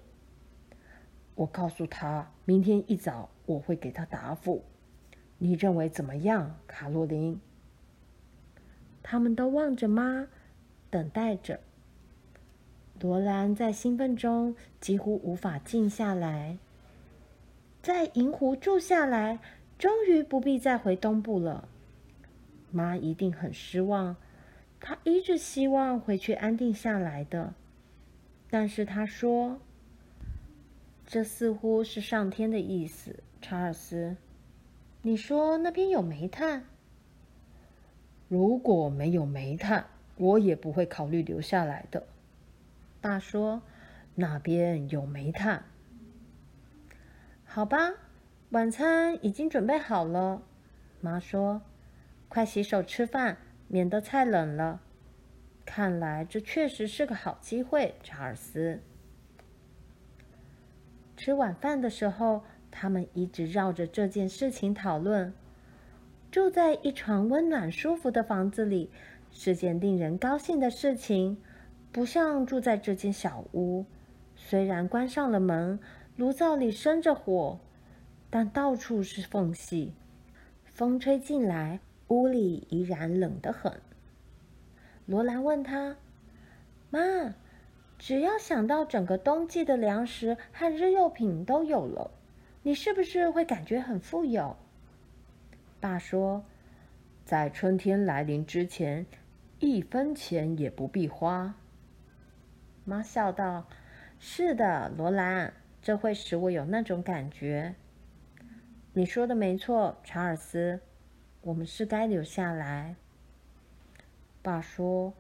[1.37, 4.65] 我告诉他，明天一早我会给他答复。
[5.39, 7.41] 你认为怎么样，卡洛琳？
[9.01, 10.27] 他们都望着妈，
[10.91, 11.61] 等待着。
[12.99, 16.59] 罗兰在兴奋中几乎无法静下来。
[17.81, 19.39] 在银湖住下来，
[19.81, 21.67] 终于不必再回东部了。
[22.71, 24.15] 妈一定很失望，
[24.79, 27.55] 她一直希望回去安定下来的。
[28.51, 29.59] 但是她说
[31.09, 34.19] ：“这似乎是上天的意思，查尔斯。”
[35.01, 36.67] 你说那边有煤炭？
[38.29, 39.87] 如果没有煤炭，
[40.19, 42.07] 我也不会考虑留下来的。
[43.01, 43.63] 爸说
[44.15, 45.65] ：“那边有煤炭。”
[47.49, 47.95] 好吧，
[48.51, 50.43] 晚餐已经准备好了。
[51.01, 51.63] 妈说
[52.29, 53.37] ：“快洗手吃饭，
[53.69, 54.81] 免得菜冷了。”
[55.65, 58.81] 看来这确实是个好机会，查尔斯。
[61.17, 62.43] 吃晚饭的时候，
[62.73, 65.33] 他们一直绕着这件事情讨论。
[66.33, 68.91] 住在一床温暖舒服的房子里
[69.31, 71.41] 是件令人高兴的事情，
[71.93, 73.87] 不像住在这间小屋。
[74.35, 75.79] 虽然关上了门，
[76.17, 77.61] 炉灶里生着火，
[78.31, 79.93] 但到处是缝隙。
[80.73, 83.81] 风吹进来，屋里依然冷得很。
[85.05, 85.97] 罗兰问他
[86.89, 87.35] ：“妈，
[87.99, 92.13] 只要想到整个冬季的粮食和日用品都有了，
[92.63, 94.57] 你是不是会感觉很富有？”
[95.81, 96.45] 爸说
[97.27, 99.05] ：“在春天来临之前，
[99.59, 101.55] 一分钱也不必花。”
[102.87, 103.67] 妈笑道
[104.19, 105.53] ：“是的，罗兰，
[105.83, 107.75] 这会使我有那种感觉。”
[108.93, 110.81] 你说的没错，查尔斯，
[111.43, 112.97] 我们是该留下来。
[114.43, 115.15] 爸说：“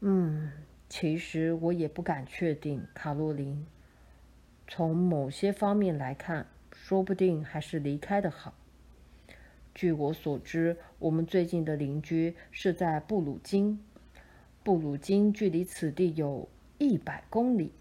[0.00, 0.50] 嗯，
[0.88, 3.66] 其实我也不敢确定，卡洛琳。
[4.66, 8.54] 从某些方面来看，说不定还是离开的好。
[9.74, 13.84] 据我所知，我们最近的邻居是在布鲁金，
[14.64, 16.48] 布鲁金距离此地有
[16.78, 17.72] 一百公里。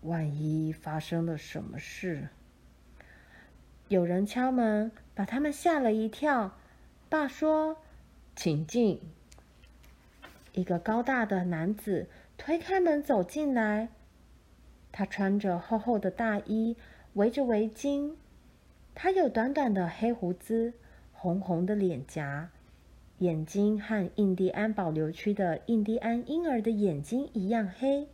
[0.00, 2.30] 万一发生了什么事……”
[3.88, 6.56] 有人敲门，把他们吓了一跳。
[7.08, 7.76] 爸说
[8.34, 9.00] ：“请进。”
[10.54, 13.88] 一个高大的男子推开门走进来。
[14.90, 16.76] 他穿着厚厚的大衣，
[17.14, 18.14] 围着围巾。
[18.94, 20.72] 他有短短的黑胡子，
[21.12, 22.50] 红红的脸颊，
[23.18, 28.08] 眼睛和印第安保留区的印第安婴儿的眼睛一样黑。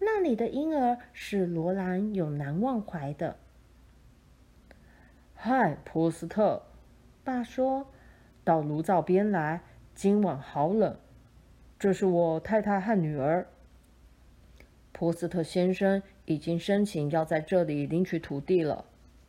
[0.00, 3.36] 那里的婴儿是罗兰永难忘怀的。
[5.46, 6.62] 嗨，波斯特，
[7.22, 7.88] 爸说
[8.44, 9.60] ：“到炉灶边来，
[9.94, 10.96] 今晚好冷。
[11.78, 13.46] 这是我太太和女儿。
[14.90, 18.86] 波斯特先生已经申请要在这里领取土地了。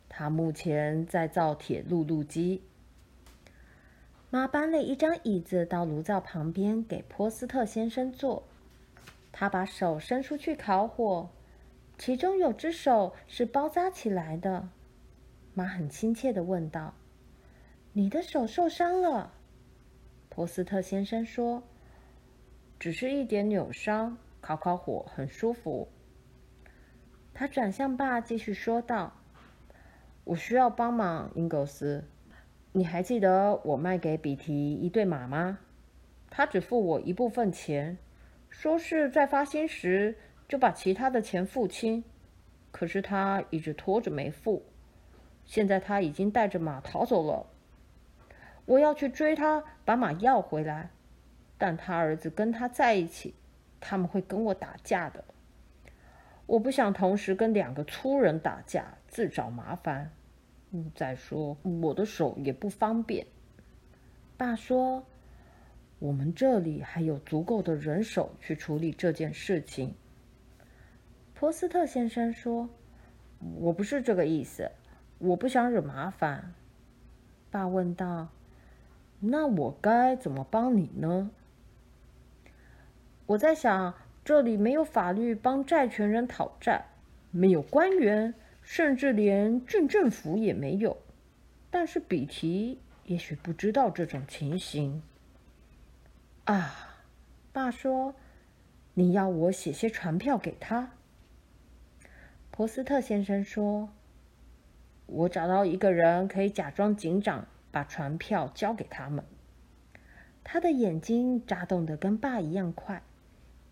[0.08, 2.62] 他目前在造铁路路基。”
[4.30, 8.42] 妈搬了一张椅子到炉灶旁边给波斯特先生坐。
[9.32, 11.28] 他把手伸出去烤火，
[11.98, 14.70] 其中有只手是包扎起来的。
[15.56, 16.92] 妈很亲切的问道
[17.94, 19.32] ：“你的手受伤了？”
[20.28, 21.62] 波斯特先生说
[22.78, 25.88] ：“只是一点扭伤，烤烤火很舒服。”
[27.32, 29.14] 他转向爸，继续说道
[30.24, 32.04] ：“我需要帮忙，英格斯。
[32.72, 35.58] 你还记得我卖给比提一对马吗？
[36.28, 37.96] 他只付我一部分钱，
[38.50, 42.04] 说是在发薪时就把其他的钱付清，
[42.70, 44.62] 可是他一直拖着没付。”
[45.46, 47.46] 现在他已经带着马逃走了，
[48.66, 50.90] 我要去追他，把马要回来。
[51.56, 53.34] 但他儿子跟他在一起，
[53.80, 55.24] 他们会跟我打架的。
[56.44, 60.10] 我不想同时跟两个粗人打架，自找麻烦。
[60.72, 63.26] 嗯，再说我的手也不方便。
[64.36, 65.06] 爸说，
[65.98, 69.94] 我们这里还有足够的人手去处理这件事情。
[71.32, 72.68] 波斯特先生说，
[73.60, 74.70] 我不是这个意思。
[75.18, 76.52] 我不想惹麻烦，
[77.50, 78.28] 爸问道
[79.20, 81.30] ：“那我该怎么帮你呢？”
[83.24, 86.84] 我在想，这里没有法律帮债权人讨债，
[87.30, 90.98] 没有官员，甚至连郡政府也没有。
[91.70, 95.02] 但是比提也许不知道这种情形。
[96.44, 96.98] 啊，
[97.52, 98.14] 爸说
[98.92, 100.90] ：“你要我写些传票给他。”
[102.52, 103.88] 波斯特先生说。
[105.06, 109.24] 我找到一个人，可以假装警长，把传票交给他们。
[110.42, 113.02] 他的眼睛眨动得跟爸一样快，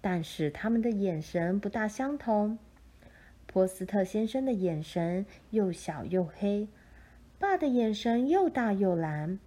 [0.00, 2.58] 但是他们的眼神不大相同。
[3.46, 6.68] 波斯特先生的眼神又小又黑，
[7.38, 9.38] 爸的眼神又大又蓝。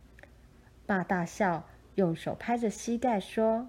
[0.85, 3.67] 爸大笑，用手拍着膝盖说：“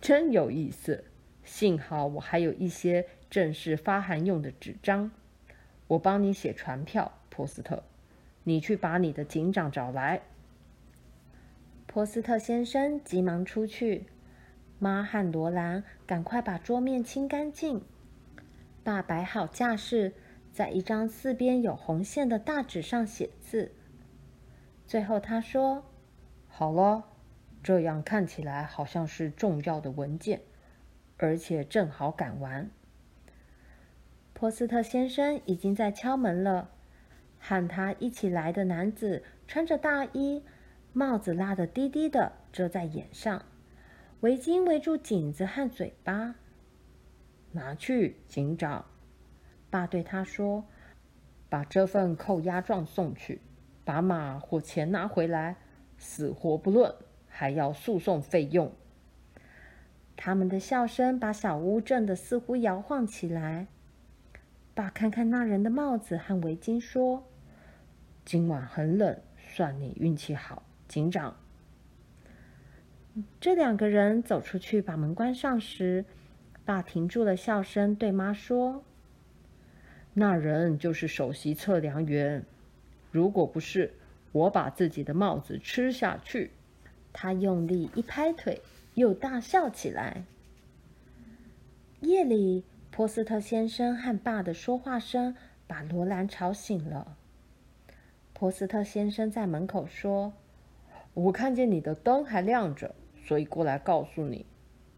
[0.00, 1.04] 真有意思！
[1.44, 5.10] 幸好我还有一些正式发函用的纸张，
[5.86, 7.82] 我帮你写传票。”波斯特，
[8.44, 10.22] 你去把你的警长找来。
[11.86, 14.06] 波斯特先生急忙出去，
[14.78, 17.82] 妈和罗兰赶快把桌面清干净。
[18.82, 20.14] 爸摆好架势，
[20.50, 23.72] 在一张四边有红线的大纸上写字。
[24.86, 25.84] 最后他说
[26.48, 27.04] ：“好了，
[27.62, 30.40] 这样看起来好像是重要的文件，
[31.18, 32.70] 而且正好赶完。
[34.32, 36.70] 波斯特先生已经在敲门了。
[37.48, 40.42] 和他一起来的男子穿着大衣，
[40.92, 43.44] 帽子拉得低低的遮在眼上，
[44.18, 46.34] 围巾围住颈子和嘴巴。
[47.52, 48.84] 拿去，警长。
[49.70, 50.64] 爸对他说
[51.48, 53.40] ：“把这份扣押状送去，
[53.84, 55.54] 把马或钱拿回来，
[55.96, 56.92] 死活不论，
[57.28, 58.72] 还要诉讼费用。”
[60.16, 63.68] 他们的笑声把小屋震得似乎摇晃起来。
[64.74, 67.22] 爸看看那人的帽子和围巾，说。
[68.26, 71.36] 今晚很冷，算你运气好，警长。
[73.40, 76.04] 这两个人走出去把门关上时，
[76.64, 78.82] 爸停住了笑声，对妈说
[80.12, 82.44] ：“那人就是首席测量员。
[83.12, 83.94] 如果不是，
[84.32, 86.50] 我把自己的帽子吃下去。”
[87.14, 88.60] 他用力一拍腿，
[88.94, 90.24] 又大笑起来。
[92.00, 95.36] 夜里，波斯特先生和爸的说话声
[95.68, 97.16] 把罗兰吵醒了。
[98.38, 100.34] 波斯特先生在门口说
[101.14, 104.44] ：“我看见你的灯还亮着，所以过来告诉你，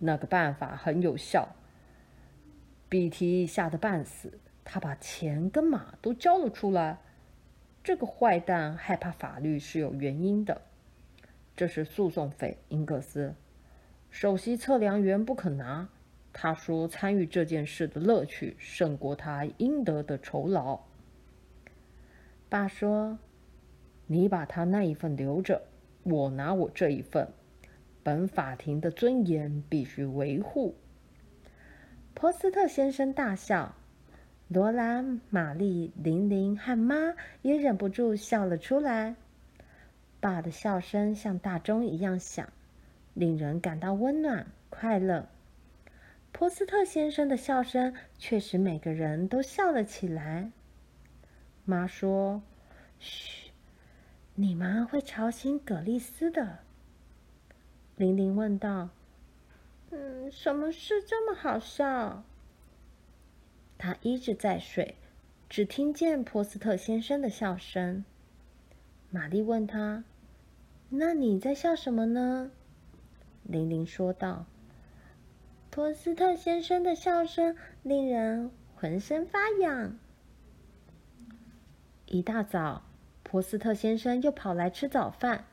[0.01, 1.55] 那个办法很有效。
[2.89, 6.99] 比提吓得半死，他把钱跟马都交了出来。
[7.85, 10.61] 这个坏蛋害怕法律是有原因的。
[11.55, 13.37] 这是诉讼费，英格斯。
[14.11, 15.89] 首席测量员不肯拿，
[16.33, 20.81] 他说参与这件事的乐趣胜过他应得的酬劳。”
[22.51, 23.17] 爸说。
[24.09, 25.63] 你把他那一份留着，
[26.03, 27.29] 我拿我这一份。
[28.03, 30.75] 本法庭的尊严必须维护。
[32.15, 33.75] 波斯特先生大笑，
[34.49, 39.15] 罗兰、玛丽、玲玲和妈也忍不住笑了出来。
[40.21, 42.51] 爸的笑声像大钟一样响，
[43.13, 45.29] 令人感到温暖快乐。
[46.33, 50.51] 波斯特先生的笑声却使每个人都笑了起来。
[51.67, 52.41] 妈说
[52.99, 53.48] ：“嘘。”
[54.41, 56.61] 你们会吵醒葛丽丝的。
[57.97, 58.91] 玲玲问道
[59.91, 62.23] ：“嗯，什么事这么好笑？”
[63.77, 64.95] 她一直在睡，
[65.49, 68.05] 只听见波斯特先生的笑声。
[69.11, 70.05] 玛丽问他
[70.91, 72.53] ：“那你在笑什么呢？”
[73.43, 74.47] 玲玲说道
[75.69, 79.99] ：“波斯特先生的笑声令人浑身发痒。”
[82.07, 82.85] 一大早。
[83.31, 85.45] 波斯特先生又跑来吃早饭，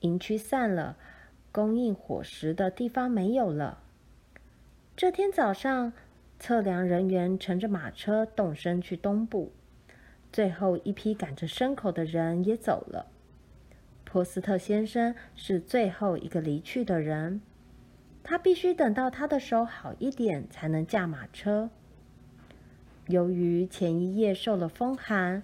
[0.00, 0.98] 营区散了，
[1.50, 3.78] 供应伙食的地方没有了。
[4.94, 5.94] 这天早上，
[6.38, 9.52] 测量人员乘着马车动身去东部，
[10.30, 13.06] 最后一批赶着牲口的人也走了。
[14.04, 17.40] 波斯特先生是最后一个离去的人，
[18.22, 21.70] 他必须等到他的手好一点才能驾马车。
[23.06, 25.42] 由于前一夜受了风寒。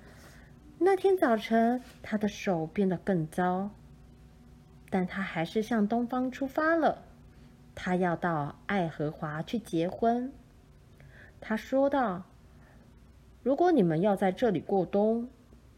[0.81, 3.71] 那天早晨，他的手变得更糟，
[4.89, 7.03] 但他还是向东方出发了。
[7.75, 10.33] 他要到爱荷华去结婚。
[11.41, 12.23] 他说道
[13.43, 15.29] ：“如果你们要在这里过冬，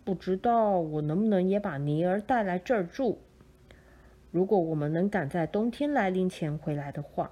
[0.04, 3.18] 不知道我能不能也把尼儿带来这儿住。
[4.30, 7.30] 如果我们能赶在冬天来临前回来的话。”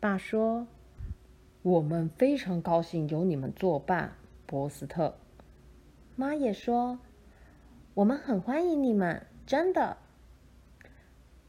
[0.00, 0.66] 爸说
[1.62, 4.12] ：“我们非常高兴有你们作伴，
[4.46, 5.16] 波斯特。”
[6.16, 6.98] 妈也说
[7.94, 9.96] ：“我们很欢迎你们，真的。”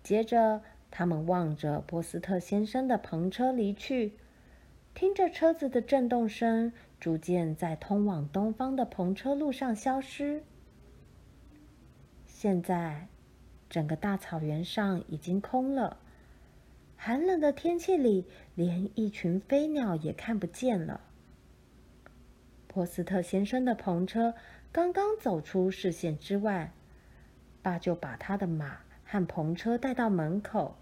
[0.01, 4.13] 接着，他们望着波斯特先生的篷车离去，
[4.93, 10.43] 听着车子的震动声，逐渐在通往东方的篷车路上消失。
[12.25, 13.07] 现在，
[13.69, 15.97] 整个大草原上已经空了，
[16.95, 21.01] 寒冷的天气里，连一群飞鸟也看不见了。
[22.67, 24.35] 波斯特先生的篷车
[24.75, 26.73] 刚刚走出视线之外，
[27.61, 30.75] 爸就把他的马和篷车带到门口。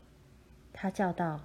[0.73, 1.41] 他叫道：“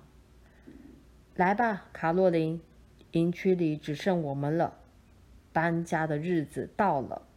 [1.36, 2.62] 来吧，卡洛琳，
[3.10, 4.78] 营区里只剩我们了，
[5.52, 7.27] 搬家的日子到了。”